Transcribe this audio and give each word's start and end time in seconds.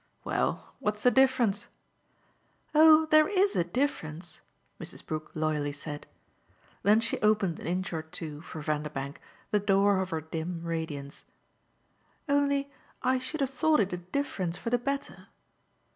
"Well, 0.23 0.73
what's 0.79 1.03
the 1.03 1.11
difference?" 1.11 1.67
"Oh 2.73 3.05
there 3.11 3.27
IS 3.27 3.55
a 3.55 3.63
difference," 3.63 4.41
Mrs. 4.79 5.05
Brook 5.05 5.29
loyally 5.35 5.71
said. 5.71 6.07
Then 6.81 6.99
she 7.01 7.19
opened 7.21 7.59
an 7.59 7.67
inch 7.67 7.93
or 7.93 8.01
two, 8.01 8.41
for 8.41 8.61
Vanderbank, 8.63 9.21
the 9.51 9.59
door 9.59 10.01
of 10.01 10.09
her 10.09 10.21
dim 10.21 10.63
radiance. 10.63 11.25
"Only 12.27 12.71
I 13.03 13.19
should 13.19 13.41
have 13.41 13.51
thought 13.51 13.79
it 13.79 13.93
a 13.93 13.97
difference 13.97 14.57
for 14.57 14.71
the 14.71 14.79
better. 14.79 15.27